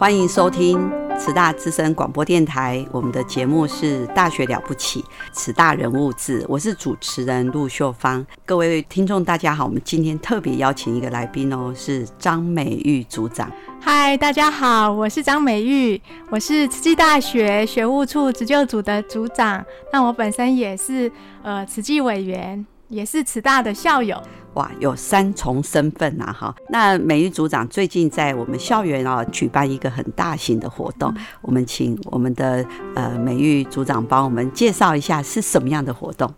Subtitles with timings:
[0.00, 0.90] 欢迎收听。
[1.18, 8.26] 慈大资深广播电台，我们的节目是《大学了不起》，慈大人物志，我是主持人陆秀芳。
[8.46, 13.52] 各位听众，大家好，我们今天特别邀请一个来宾哦，是张美玉组长。
[13.78, 19.62] 嗨，大家好，我是张美玉，我是慈济大学学务处职救组的组长。
[19.92, 24.20] 那我本身也是呃慈济委员，也是慈大的校友。
[24.54, 26.32] 哇，有三重身份呐！
[26.32, 32.66] 哈，那美育组长最近在我们校园啊举办一个很大型的活动，我们请我们的
[32.96, 36.28] 呃美育组长帮我们介绍一下是什么样的活动。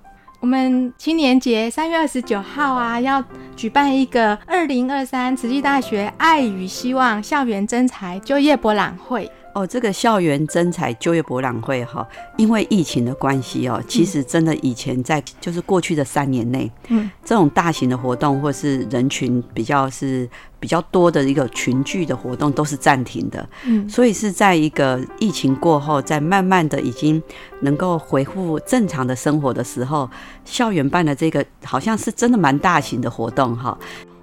[0.41, 3.25] 我们青年节三月二十九号啊，要
[3.56, 9.31] 举办一个二零二三慈济大学爱与希望校园征才就业博览会。
[9.55, 20.28] 哦，这个校园征才就业博览会哈，因为疫情的关系哦，其实真的以前在就是过去的三年内，嗯，这种大型的活动或是人群比较是
[20.59, 27.22] 比较多的一个群聚的活动都是暂停的，嗯，所以是在一个疫情过后，在慢慢的已经
[27.60, 30.09] 能够恢复正常的生活的时候，
[30.47, 33.76] 校园办的这个好像是真的蛮大型的活动哈。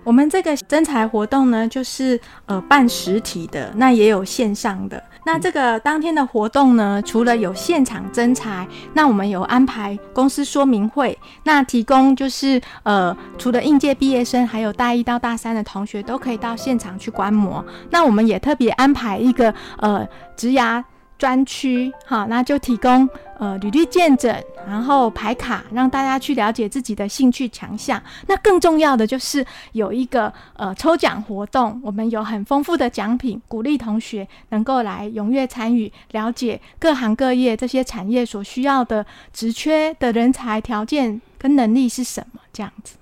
[0.05, 5.03] 我们这个征才活动呢，就是呃办实体的，那也有线上的。
[5.31, 17.63] 那这个当天的活动呢，除了有现场征才，那我们有安排公司说明会，那提供就是呃，除了应届毕业生，还有大一到大三的同学都可以到现场去观摩。
[17.91, 20.03] 那我们也特别安排一个呃
[20.35, 20.83] 职涯。
[21.19, 23.07] 专区，哈，那就提供
[23.37, 24.33] 呃履历见证，
[24.65, 28.01] 然后排卡，让大家去了解自己的兴趣强项。
[28.27, 42.39] 那更重要的就是有一个呃抽奖活动，我们有很丰富的奖品，鼓励同学能够来踊跃参与，了解各行各业这些产业所需要的职缺的人才条件跟能力是什么。
[42.53, 42.95] 这样子，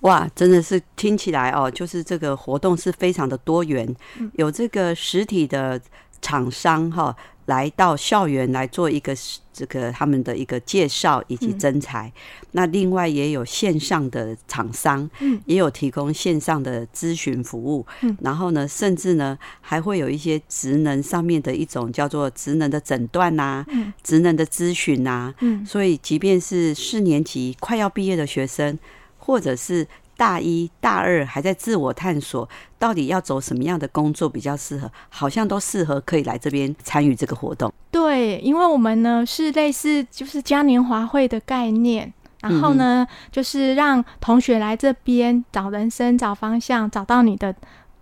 [0.00, 3.94] 哇，真的是听起来哦，就是这个活动是非常的多元，
[4.34, 5.80] 有这个实体的
[6.20, 7.16] 厂商哈。
[7.46, 9.14] 来到校园来做一个
[9.52, 12.12] 这个他们的一个介绍以及征才，
[12.52, 28.78] 那另外也有线上的厂商，嗯，也有提供线上的咨询服务，嗯，然后呢，甚至呢还会有一些职能上面的一种叫做职能的诊断呐，嗯，职能的咨询呐，嗯，所以即便是四年级快要毕业的学生，
[29.18, 29.86] 或者是。
[30.22, 34.88] 大一、大二还在自我探索，到底要走什么样的工作比较适合？
[35.08, 37.74] 好像都适合可以来这边参与这个活动。
[37.90, 47.52] 对，因为我们呢是类似就是嘉年华会的概念，然后呢就是让同学来这边找人生、找方向、找到你的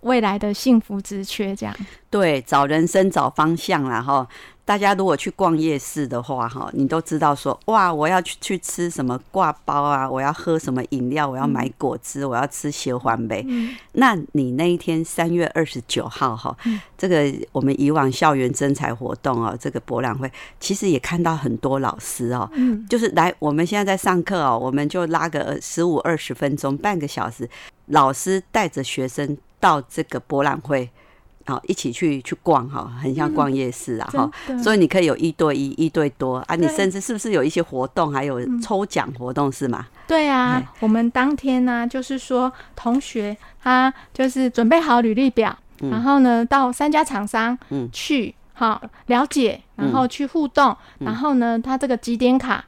[0.01, 1.75] 未来的幸福之缺，这样。
[2.11, 4.27] 对，找人生、找方向然后。
[4.71, 13.45] 大家如果去逛夜市的话，哈，你都知道说，哇，我要去去吃什么挂包啊，我要喝什么饮料，我要买果汁，我要吃雪环呗。
[13.91, 16.55] 那你那一天三月二十九号，哈，
[16.97, 22.49] 这个我们以往校园征才活动哦，这个博览会，其实也看到很多老师哦，
[22.89, 27.49] 就是来我们现在在上课哦，我们就拉个十五二十分钟，半个小时，
[27.87, 30.89] 老师带着学生到这个博览会。
[31.45, 39.87] 好，一起去去逛哈，很像逛夜市啊哈，所以你可以有一对一、一对多啊，你甚至是不是有一些活动，还有抽奖活动是吗？
[40.07, 47.57] 对啊，我们当天呢，就是说同学他就是准备好履历表，然后呢到三家厂商
[47.91, 52.63] 去好了解，然后去互动，然后呢他这个几点卡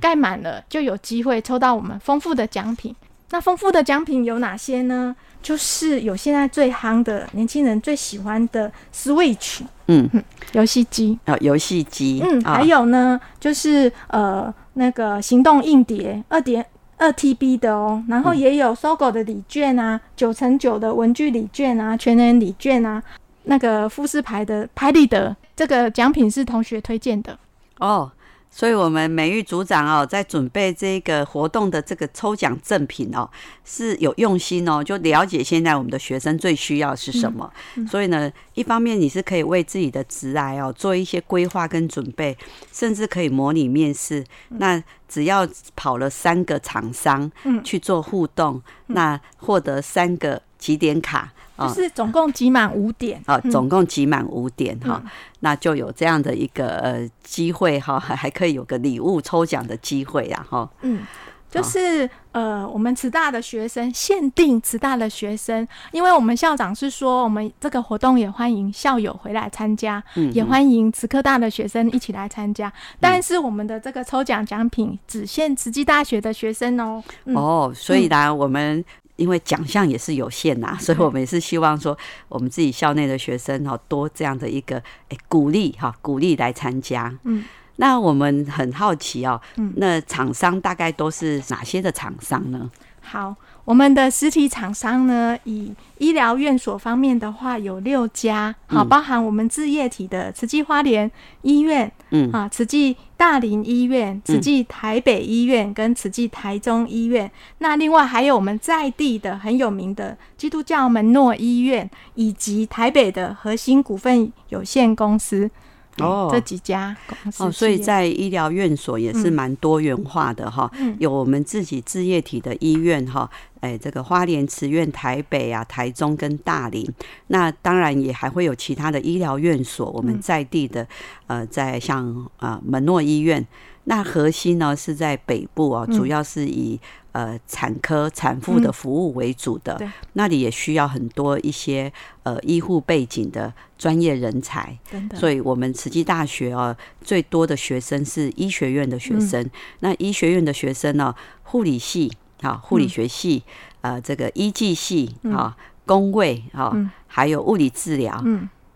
[0.00, 2.94] 盖满了，就有机会抽到我们丰富的奖品。
[3.32, 5.16] 那丰富的奖品有哪些呢？
[5.42, 10.08] 就是有现在最夯的年轻人最喜欢的 Switch，嗯，
[10.52, 16.64] 游戏机啊，游戏机，嗯，还有呢，就是呃那个行动硬碟二点。
[16.98, 23.02] 二 TB 的哦，然后也有搜狗的礼券啊，九乘九的文具礼券啊，全年礼券啊，
[23.42, 27.36] 那个富士牌的拍立得，这个奖品是同学推荐的
[27.80, 28.08] 哦。
[28.54, 33.28] 所以，我们美育组长哦，在准备这个活动的这个抽奖赠品哦，
[33.64, 37.50] 是有用心哦，就了解现在我们的学生最需要是什么。
[37.90, 42.36] 所以呢，一方面你是可以为自己的职来哦做一些规划跟准备，
[42.70, 44.22] 甚至可以模拟面试。
[44.48, 47.32] 那只要跑了三个厂商
[47.64, 51.32] 去做互动，那获得三个几点卡。
[51.68, 55.02] 就是总共集满五点啊，总共集满五点哈，
[55.40, 60.68] 那就有这样的一个呃机会哈，还还可以有个礼物抽奖的机会呀哈。
[60.82, 61.06] 嗯，
[61.50, 72.72] 就是呃，我们慈大的学生限定慈大的学生，因为我们校长是说，我们这个活动也欢迎校友回来参加，也欢迎慈科大的学生一起来参加。
[72.98, 77.02] 但是我们的这个抽奖奖品只限慈济大学的学生哦。
[77.34, 78.82] 哦，所以呢，我们。
[79.16, 81.96] 因为奖项也是有限呐，所以我们也是希望说，
[82.28, 84.76] 我们自己校内的学生哈多这样的一个
[85.08, 87.12] 诶鼓励哈，鼓励来参加。
[87.24, 87.44] 嗯，
[87.76, 89.40] 那我们很好奇哦，
[89.76, 92.70] 那厂商大概都是哪些的厂商呢？
[93.00, 93.34] 好。
[93.64, 101.08] 我们的实体厂商呢，以医疗院所方面的话有六家，好，包含我们置业体的慈济花莲
[101.42, 107.30] 医院，嗯啊，慈济大林医院、慈济台北医院跟慈济台中医院。
[107.58, 115.50] 那另外还有我们在地的很有名的基督教门诺医院，以及台北的核心股份有限公司。
[115.98, 123.30] 哦，这几家公司哦，所以在医疗院所也是蛮多元化的哈，有我们自己置业体的医院哈，
[123.60, 126.88] 哎，这个花莲慈院、台北啊、台中跟大林，
[127.26, 130.86] 那当然也还会有其他的医疗院所，我们在地的
[131.26, 133.46] 呃，在像呃门诺医院，
[133.84, 136.78] 那核心呢是在北部啊，主要是以。
[137.12, 139.78] 呃，产科产妇的服务为主的，
[140.14, 141.92] 那里也需要很多一些
[142.22, 144.74] 呃医护背景的专业人才。
[145.14, 149.46] 所以，我们慈济大学哦，最多的学生是医学院的学生。
[149.80, 153.42] 那医学院的学生呢，护理系啊，护理学系，
[153.82, 156.72] 呃，这个医技系啊，工位啊，
[157.06, 158.24] 还有物理治疗，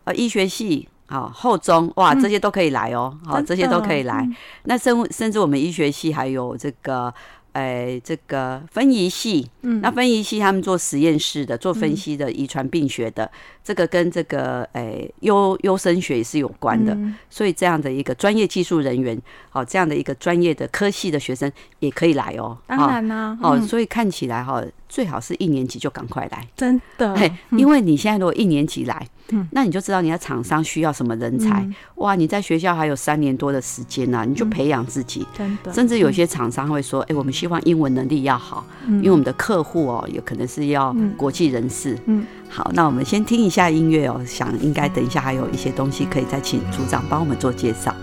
[0.04, 4.28] 呃，医学系啊，后中哇，这些都可以来哦，好，这些都可以来。
[4.64, 7.12] 那甚甚至我们医学系还有这个。
[7.52, 13.32] 哎，这个分仪系，嗯，那分仪系他们做实验室的，做分析的，遗传病学的，
[13.66, 16.96] 这个跟这个诶优优生学也是有关的，
[17.28, 19.20] 所以这样的一个专业技术人员，
[19.50, 24.62] 好，这样的一个专业的科系的学生也可以来哦，当然啦，哦，所以看起来哈。
[24.88, 27.12] 最好是一年级就赶快来，真的。
[27.16, 31.68] 嘿，因为你现在如果一年级来，嗯，那你就知道你的厂商需要什么人才。
[31.96, 35.26] 哇，你在学校还有三年多的时间呢，你就培养自己。
[35.36, 35.72] 真的。
[35.72, 42.24] 甚至有些厂商会说：“哎，我们希望英文能力要好，因为我们的客户哦，有可能是要国际人士。”嗯。
[42.56, 47.94] 好，那我们先听一下音乐哦，想应该等一下还有一些东西可以再请组长帮我们做介绍。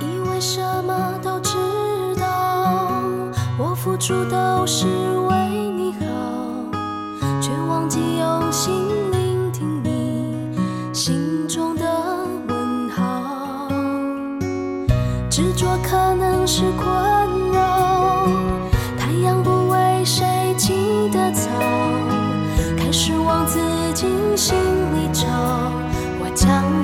[0.00, 1.52] 因为什么都知
[2.18, 3.02] 道，
[3.58, 6.06] 我付出都是为你好，
[7.42, 8.50] 却忘记用。
[8.50, 8.72] 心
[9.12, 10.56] 聆听你
[10.94, 11.84] 心中的
[12.48, 13.68] 问号，
[15.28, 17.13] 执着可能是困
[24.44, 25.26] 心里愁，
[26.20, 26.83] 我将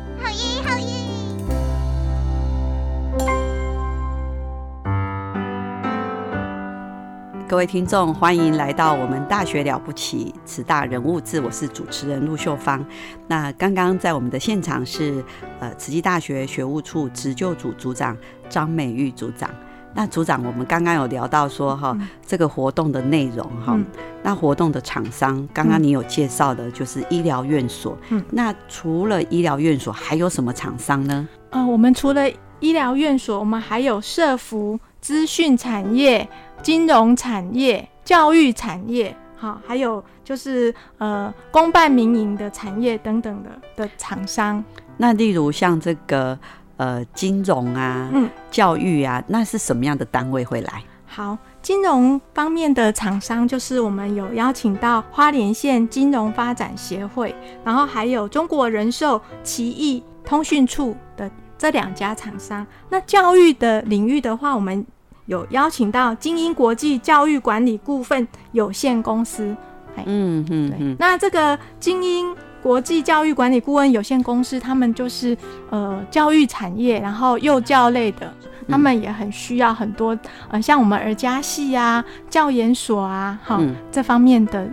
[7.51, 12.83] 各位听众，欢迎来到我们大学了不起，此大人物志，我是主持人陆秀芳。
[13.27, 15.21] 那刚刚在我们的现场是
[15.59, 18.15] 呃慈济大学学务处职救组组长
[18.47, 19.49] 张美玉组长。
[19.93, 21.93] 那组长，我们刚刚有聊到说哈，
[22.25, 23.77] 这个活动的内容哈，
[24.23, 27.97] 那活动的厂商，刚刚你有介绍的就是医疗院所。
[28.11, 31.27] 嗯，那除了医疗院所，还有什么厂商呢？
[31.49, 32.31] 呃，我们除了
[32.61, 36.27] 医疗院所，我们还有社服、资讯产业、
[36.61, 44.63] 金融产业、教育产业，好，还有就是呃公办民营的产业等等的的厂商。
[44.97, 46.37] 那例如像这个
[46.77, 50.83] 呃金融啊、嗯教育啊，那是什么样的单位会来？
[51.07, 61.29] 好，金融方面的厂商就是我们有邀请到花莲县金融发展协会，然后还有中国人寿、奇异通讯处的
[61.61, 62.65] 这两家厂商。
[62.89, 64.83] 那教育的领域的话，我们
[65.27, 69.55] 有邀请到精英国际教育管理顾问有限公司。
[69.95, 75.37] 哎嗯嗯嗯，那这个精英国际教育管理顾问有限公司，他们就是
[75.69, 78.33] 呃教育产业，然后幼教类的，
[78.67, 80.17] 他们也很需要很多
[80.49, 84.67] 呃像我们儿家系啊、教研所啊，哈、嗯这方面的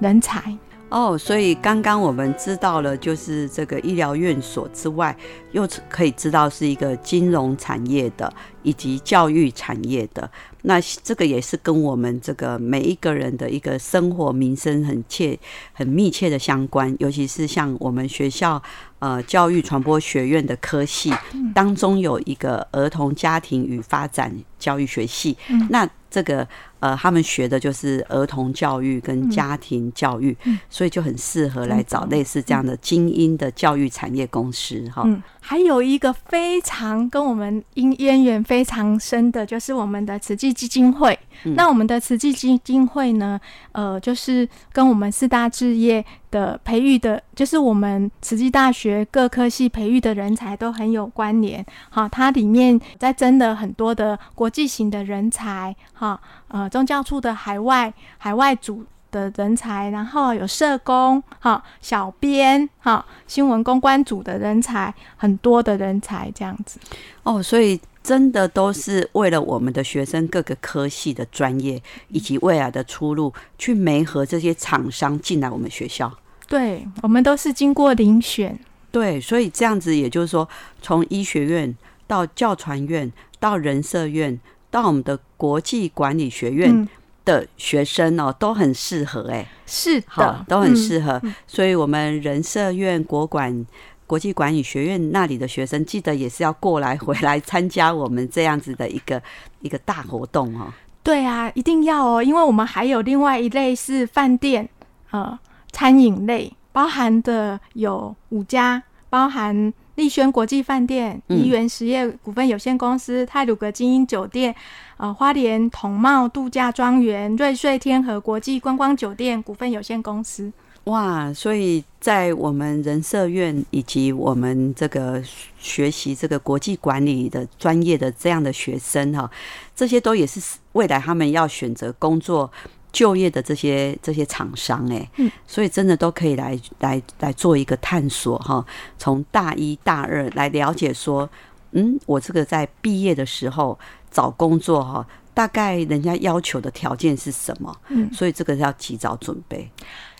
[0.00, 0.54] 人才。
[0.88, 5.14] 哦，所以刚刚我们知道了，就是这个医疗院所之外，
[5.50, 10.30] 又可以知道是一个金融产业的，以及教育产业的。
[10.62, 15.38] 那这个也是跟我们这个每一个人的一个生活民生很切、
[15.72, 16.94] 很密切的相关。
[17.00, 18.60] 尤其是像我们学校
[19.00, 21.12] 呃教育传播学院的科系
[21.52, 26.46] 当中有一个儿童家庭与发展教育学系，嗯那这个
[26.80, 35.02] 呃他们学的就是儿童教育跟家庭教育，嗯所以就很适合来找类似这样的精英的教育产业公司哈。
[35.04, 41.18] 嗯，还有一个非常跟我们因渊源非常深的，就是我们的慈济基金会。
[41.44, 43.38] 嗯那我们的慈济基金会呢，
[43.72, 51.64] 呃，就是跟我们四大置业的培育的，就是我们慈济大学各科系培育的人才都很有关联。
[51.90, 56.18] 好，它里面在真的很多的国际型的人才，哈，
[56.48, 58.84] 呃，宗教处的海外海外组。
[59.12, 66.78] 的人才，然后有社工、哈小编、哈新闻公关组的人才，很多的人才这样子。
[67.22, 76.12] 哦，所以真的都是为了我们的学生各个科系的专业以及未来的出路，去媒合这些厂商进来我们学校。
[76.46, 78.58] 对，我们都是经过遴选。
[78.90, 80.46] 对，所以这样子，也就是说，
[80.82, 81.74] 从医学院
[82.06, 84.38] 到教传院，到人社院，
[84.80, 86.70] 到我们的国际管理学院。
[86.70, 86.88] 嗯
[87.26, 91.18] 的学生哦，都很适合哎、是的，都很适合。
[91.24, 93.66] 嗯所以，我们人社院、国管、
[94.06, 99.20] 国际管理学院那里的学生，记得也是要过来回来参加我们这样子的一个
[99.60, 100.72] 一个大活动哦。
[101.02, 104.68] 对啊，一定要哦，因为我们还有另外一类是饭店，
[105.10, 105.36] 呃，
[105.72, 108.80] 餐饮类，包含的有五家，
[109.10, 114.54] 包含丽轩国际饭店、怡园实业股份有限公司、泰鲁阁精英酒店、
[114.98, 120.52] 呃，花莲同茂度假庄园、瑞穗天河国际观光酒店股份有限公司。
[120.84, 125.20] 哇，所以在我们人社院以及我们这个
[125.58, 129.28] 学习这个国际管理的专业的这样的学生哈，
[129.74, 130.40] 这些都也是
[130.72, 132.48] 未来他们要选择工作
[132.92, 138.64] 就业的这些这些厂商哎，嗯，所以真的都可以来来来做一个探索哈，
[138.98, 141.28] 从大一大二来了解说，
[141.72, 143.78] 嗯，我这个在毕业的时候
[144.10, 145.06] 找工作哈。
[145.36, 147.70] 大概人家要求的条件是什么？
[147.88, 149.70] 嗯，所以这个要及早准备。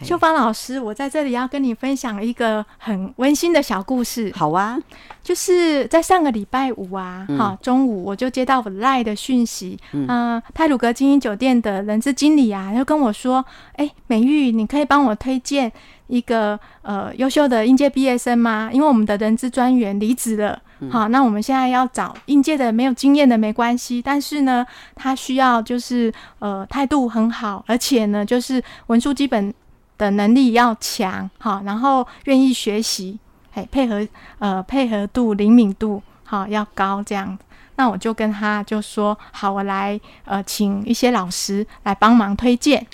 [0.03, 4.31] 秀芳老师，我在这里要跟你分享一个很温馨的小故事。
[4.35, 4.79] 好啊，
[5.23, 13.43] 就是在上个礼拜五啊，哈，中午我就接到赖的讯息，嗯，泰鲁格精英酒店的人资经理啊，就跟我说，
[13.77, 15.73] 哎，美玉，你可以帮我推荐
[16.09, 18.69] 一个呃优秀的应届毕业生吗？
[18.71, 20.61] 因为我们的人资专员离职了。
[20.91, 29.53] 好，那我们现在要找应届的没有经验的没关系，但是呢，他需要就是呃态度很好，而且呢就是文书基本
[29.97, 33.19] 的能力要强，好，然后愿意学习，
[33.53, 34.07] 嘿，配合
[34.39, 37.39] 呃配合度灵敏度好要高这样。
[37.77, 42.87] 那我就跟他就说，好，我来呃请一些老师来帮忙推荐。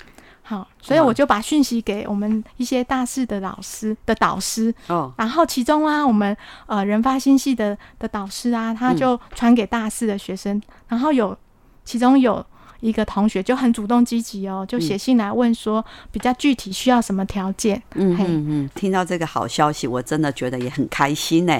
[0.53, 6.35] 好，所以我就把讯息给我们一些大四的老师的导师，哦，然后其中啊，我们
[6.67, 11.35] 呃人发信系的的导师啊，他就传给大四的学生，然后有
[11.83, 12.45] 其中有
[12.83, 17.81] 一个同学就很主动积极哦，就写信来问说比较具体需要什么条件。
[17.95, 21.57] 嗯嗯嗯，听到这个好消息，我真的觉得也很开心呢。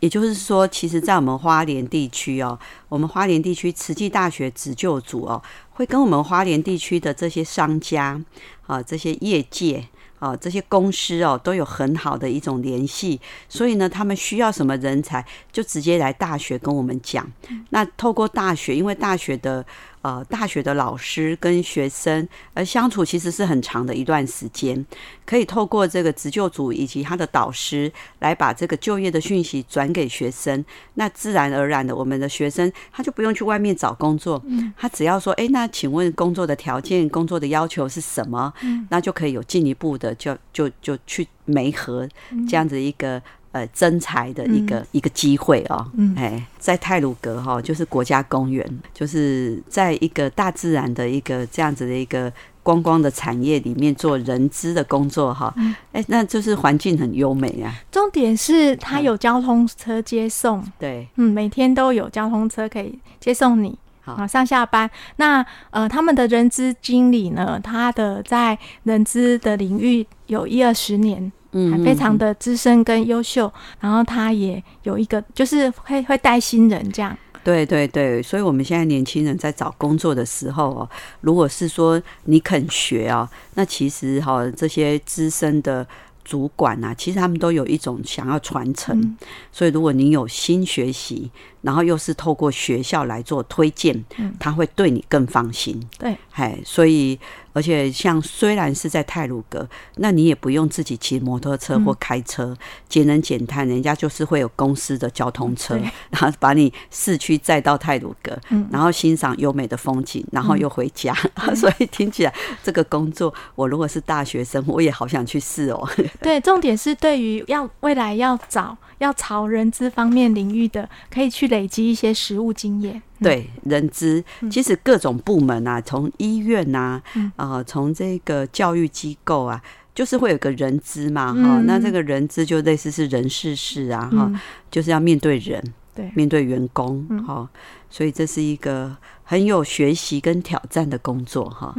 [0.00, 2.58] 也就是说，其实，在我们花莲地区哦，
[2.90, 5.42] 我们花莲地区慈济大学执救组哦。
[5.70, 8.22] 会跟我们花莲地区的这些商家
[8.66, 9.82] 啊，这些业界
[10.18, 17.26] 啊，这些公司哦，都有很好的一种联系，所以呢，他们需要什么人才，就直接来大学跟我们讲。
[17.70, 19.64] 那透过大学，因为大学的。
[20.02, 24.86] 呃，大学的老师跟学生，而相处其实是很长的一段时间，
[25.24, 34.40] 可以透过这个职救组以及他的导师来把这个就业的讯息转给学生，那自然而然的，我们的学生他就不用去外面找工作，
[34.76, 38.52] 他只要说，哎，那请问工作的条件、工作的要求是什么？
[38.90, 42.08] 那就可以有进一步的，就就就去媒合
[42.48, 43.20] 这样子一个。
[43.56, 52.30] 呃，增财的一个一个机会哦，嗯哎，在泰鲁格哈，就是国家公园，就是在一个大自然的一个这样子的一个
[52.62, 55.54] 观光的产业里面做人资的工作哈，
[55.92, 57.72] 哎，那就是环境很优美啊。
[57.90, 64.90] 重点是它有交通车接送，对，嗯，每天都有交通车可以接送你啊上下班。
[65.16, 71.32] 那呃，他们的人资经理呢，他的在人资的领域有一二十年。
[71.58, 77.16] 嗯，非常的资深跟优秀，然后他也有一个，就是会会带新人这样。
[77.42, 80.90] 对对对，所以我们现在年轻人在找工作的时候哦，
[81.22, 85.86] 如果是说你肯学啊，那其实哈这些资深的
[86.22, 89.16] 主管啊，其实他们都有一种想要传承，
[89.50, 91.30] 所以如果你有新学习，
[91.62, 94.04] 然后又是透过学校来做推荐，
[94.38, 95.80] 他会对你更放心。
[95.98, 97.18] 对，哎，所以。
[97.56, 102.54] 而且像虽然是在泰鲁阁，那你也不用自己骑摩托车或开车，
[102.86, 105.74] 节能减碳，人家就是会有公司的交通车，
[106.10, 108.38] 然后把你市区载到泰鲁阁，
[108.70, 111.16] 然后欣赏优美的风景，然后又回家。
[111.56, 115.88] 所以听起来这个工作，我如果是大学生，我也好想去试哦。
[116.20, 123.02] 对，重点是对于要未来要找要朝人资方面领域的，可以去累积一些实务经验。
[123.20, 127.00] 对，人资其实各种部门啊，从医院呐，
[127.36, 129.62] 啊，从这个教育机构啊，
[129.94, 134.30] 就是会有个人资嘛，哈，那这个人资就类似是人事室啊，哈，
[134.70, 135.62] 就是要面对人，
[135.94, 137.48] 对，面对员工，哈，
[137.88, 141.74] 所以这是一个很有学习跟挑战的工作，哈。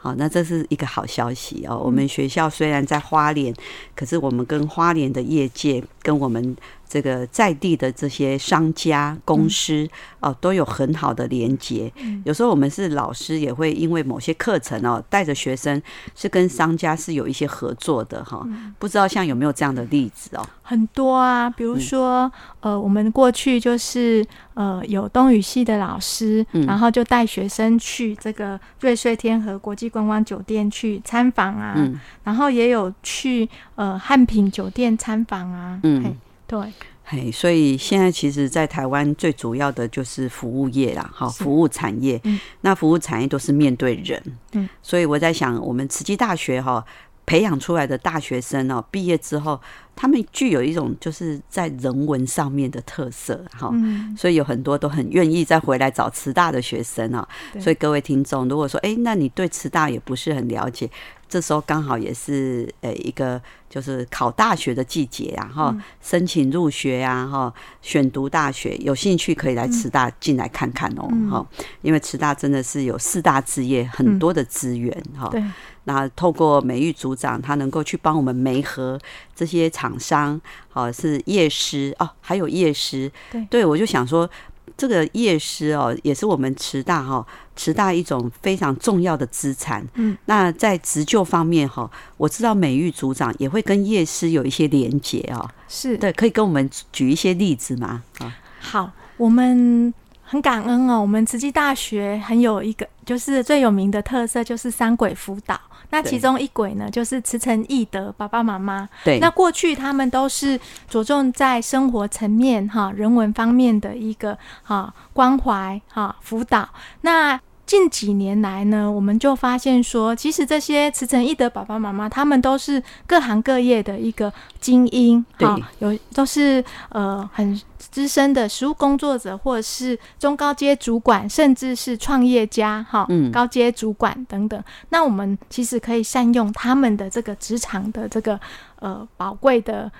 [0.00, 1.76] 好，那这是一个好消息哦。
[1.76, 3.52] 我们学校虽然在花莲，
[3.96, 6.56] 可是我们跟花莲的业界，跟我们
[6.88, 9.86] 这个在地的这些商家公司
[10.20, 11.92] 哦，都有很好的连接。
[12.24, 15.82] 有时候我们是老师，也会因为某些课程哦，带着学生
[16.14, 18.46] 是跟商家是有一些合作的哈。
[18.78, 20.46] 不知道像有没有这样的例子哦？
[20.62, 24.24] 很多啊，比如说呃，我们过去就是
[24.54, 29.88] 呃有东语系的老师，然后就带学生去这个瑞穗天河国际。
[29.88, 31.74] 观光酒店去参访啊，
[32.22, 36.14] 然后也有去呃汉品酒店参访啊，嗯，
[36.48, 36.72] 对，
[37.04, 42.18] 嘿，所以现在其实，在台湾最主要的就是服务业啦，哈，服务产业。
[42.24, 44.20] 嗯，那服务产业都是面对人。
[44.52, 46.82] 嗯，所以我在想，我们慈济大学哈
[47.26, 49.60] 培养出来的大学生哦，毕业之后，
[50.00, 53.68] 他们具有一种就是在人文上面的特色，哈。
[53.72, 57.26] 嗯，所以有很多都很愿意再回来找慈大的学生啊。
[57.58, 60.88] 所以各位听众，如果说，哎，那你对慈大也不是很了解。
[61.28, 71.46] 这时候刚好也是呃一个就是考大学的季节啊，哈，申请入学呀，哈，选读大学，有兴趣可以来慈大进来看看哦，哈，
[71.82, 75.44] 因为慈大真的是有四大置业很多的资源哈，对，
[75.84, 78.98] 那透过美玉组长，他能够去帮我们媒合
[79.38, 84.28] 这些厂商，好是夜师哦，还有夜师，对，对我就想说。
[84.76, 89.84] 这个夜师哦，也是我们慈大哈，慈大一种非常重要的资产。
[89.94, 95.50] 嗯，那在执救方面哈，我知道美玉组长也会跟夜师有一些连结哦。
[95.66, 98.04] 是对，可以跟我们举一些例子吗？
[98.18, 99.92] 啊，好，我们
[100.30, 105.58] 很感恩哦，我们慈济大学很有一个，就是最有名的特色就是三轨辅导。
[105.88, 108.86] 那其中一轨呢，就是慈诚义德爸爸妈妈。
[109.04, 116.68] 对，那过去他们都是着重在生活层面哈、人文方面的一个哈关怀哈辅导。
[117.00, 127.60] 那近几年来呢，我们就发现说，其实这些慈诚义德爸爸妈妈，他们都是各行各业的一个精英，哈，有都是呃很。
[127.90, 134.62] 资深的实务工作者，或者是中高阶主管，甚至是创业家，哈，高阶主管等等。
[134.90, 138.38] 那我们其实可以善用他们的这个职场的这个
[138.80, 139.90] 呃宝贵的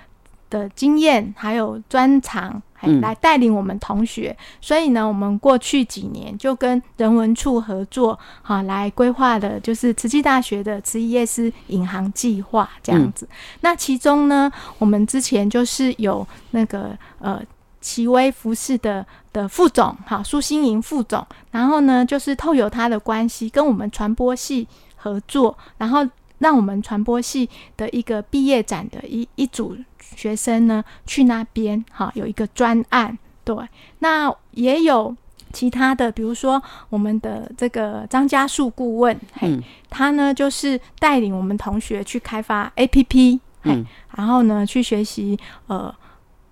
[0.49, 2.61] 的经验，还有专长，
[3.01, 4.35] 来带领我们同学。
[4.59, 13.27] 所以呢，我们过去几年就跟人文处合作，哈，来规划的就是慈济大学的慈业师引航计划这样子。
[13.61, 17.41] 那其中呢，我们之前就是有那个呃。
[17.81, 26.05] 奇威服饰的的副总，哈，苏新莹副总，然后呢，就是透有他的关系，跟我们传播系合作，然后
[26.39, 29.77] 让我们传播系的一个毕业展的一一组
[30.15, 33.55] 学生呢，去那边，哈，有一个专案，对，
[33.99, 35.15] 那也有
[35.51, 45.93] 其他的，比如说我们的这个张家树顾问，嘿，他呢就是带领我们同学去开发 APP，嘿，然后呢去学习，呃。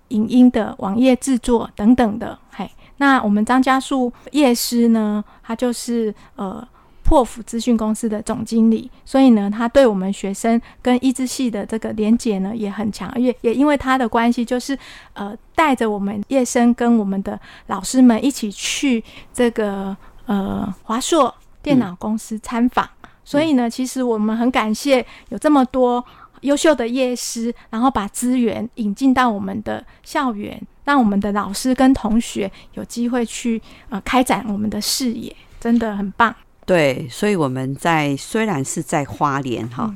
[0.08, 2.66] 影音的网页制作等等的，嘿，
[2.96, 6.66] 那我们张家树叶师呢，他就是呃
[7.08, 14.78] 破釜资讯公司的总经理，所以呢，他对我们学生跟一支系的这个连结呢也很强，也也因为他的关系，就是
[15.14, 22.86] 呃带着我们叶生跟我们的老师们一起去这个呃华硕电脑公司参访，
[23.24, 26.04] 所以呢，其实我们很感谢有这么多。
[26.42, 36.32] 优秀的业师，然后把资源引进到我们的校园，让我们的老师跟同学有机会去呃开展我们的视野，真的很棒。
[36.68, 39.90] 对，所以我们在虽然是在花莲哈。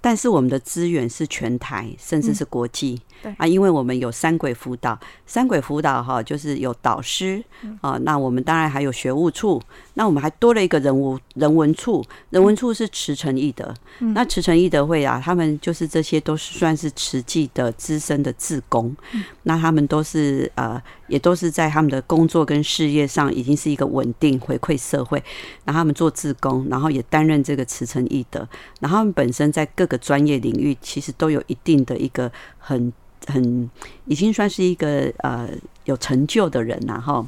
[0.00, 3.00] 但是我们的资源是全台，甚至是国际。
[3.20, 7.42] 对啊，因为我们有三轨辅导，三轨辅导哈，就是有导师
[7.80, 7.98] 啊。
[8.02, 9.60] 那我们当然还有学务处，
[9.94, 13.74] 那我们还多了一个人物人文处，人文处是慈诚义德。
[14.14, 18.96] 那慈诚义德会啊，他们就是这些都是算是慈济的资深的志工。
[19.42, 25.20] 那他们都是呃，也都是在他们的工作跟事业上已经是一个稳定回馈社会。
[25.64, 28.48] 然后他们做志工，然后也担任这个慈诚义德。
[28.78, 32.92] 然后他们本身在各个专业领域其实都有一定的一个很
[33.26, 33.68] 很
[34.04, 35.48] 已经算是一个呃
[35.84, 37.26] 有成就的人了哈。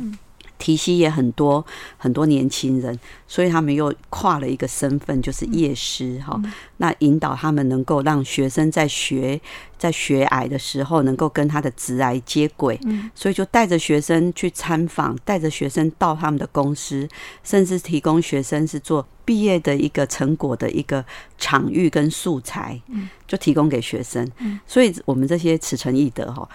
[0.60, 1.64] 提携也很多
[1.96, 2.96] 很多年轻人，
[3.26, 6.40] 所以他们又跨了一个身份，就是夜师哈。
[6.76, 9.40] 那引导他们能够让学生在学
[9.76, 12.78] 在学癌的时候，能够跟他的职癌接轨。
[12.84, 17.08] 嗯，所以就带着学生去参访，带着学生到他们的公司，
[17.42, 21.04] 甚至提供学生是做毕业的一个成果的一个
[21.38, 22.80] 场域跟素材。
[22.88, 24.30] 嗯，就提供给学生。
[24.38, 26.46] 嗯，所以我们这些此诚易德哈。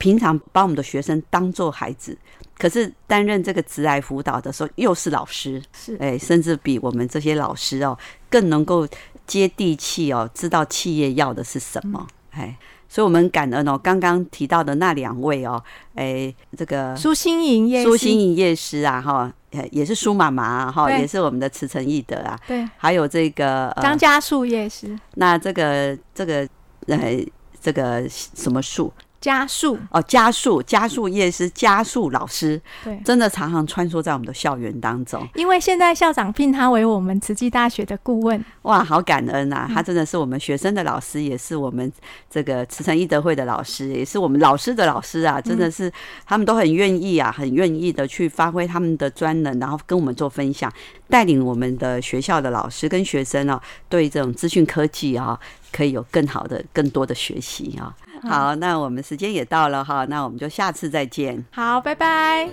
[0.00, 2.16] 平常把我们的学生当做孩子，
[2.58, 5.94] 可是担任这个职癌辅导的时候，又是老师，是。
[6.00, 7.96] 哎，甚至比我们这些老师哦
[8.30, 8.88] 更能够
[9.26, 12.56] 接地气哦，知道企业要的是什么，哎，
[12.88, 15.62] 所以我们感恩哦，刚刚提到的那两位哦，
[15.94, 19.30] 哎，这个苏新营业苏新营业师啊，哈，
[19.70, 26.48] 也是苏妈妈哈，也是我们的慈诚义德啊，对，还有这个张家树业师，那这个这个
[26.86, 27.22] 呃
[27.60, 28.90] 这个什么树？
[29.20, 35.26] 加速哦，加速加速夜师加速老师，对，真的常常穿梭在我们的校园当中。
[35.34, 39.70] 因为现在校长聘他为我们慈济大学的顾问，哇，好感恩啊！
[39.72, 41.92] 他真的是我们学生的老师，也是我们
[42.30, 45.38] 这个慈诚义德会的老师，也是我们老师的老师啊！
[45.38, 45.92] 真的是
[46.24, 50.72] 他们都很愿意啊，很愿意的去发挥他们的专能，然后跟我们做分享，
[51.10, 55.38] 带领我们的学校的老师跟学生啊，对这种资讯科技啊，
[55.70, 57.94] 可以有更好的、更多的学习啊。
[58.22, 61.44] 好，那我们时间也到了哈，那我们就下次再见。
[61.52, 62.48] 好，拜拜。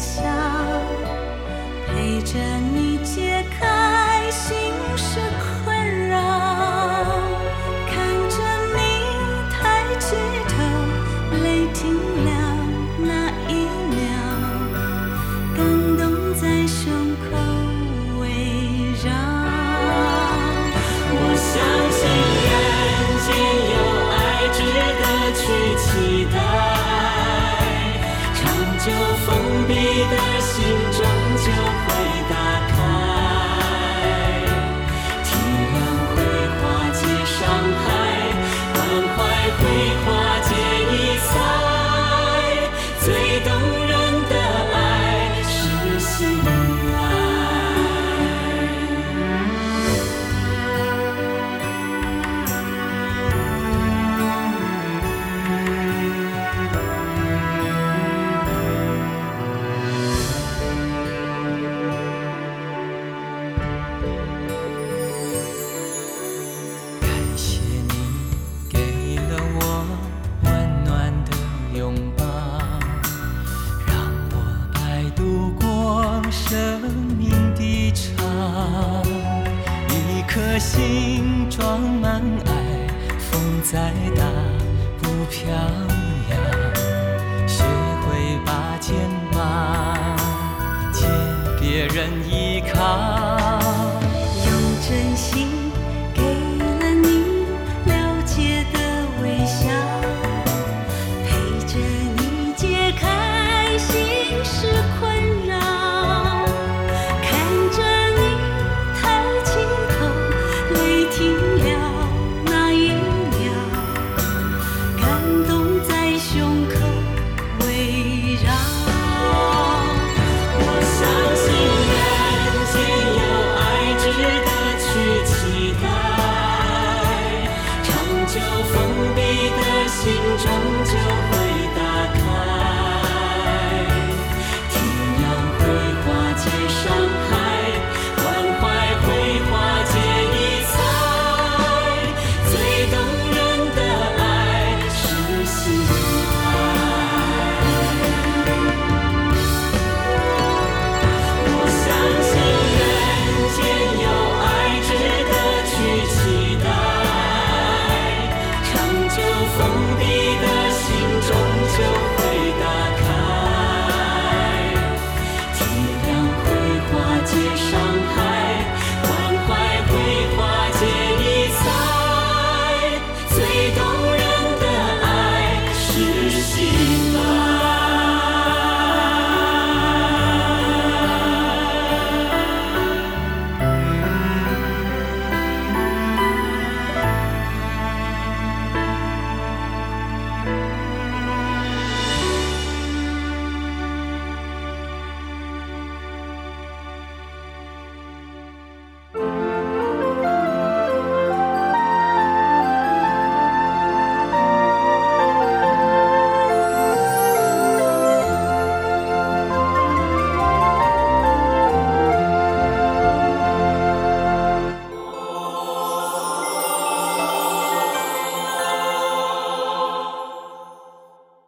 [0.00, 0.29] 心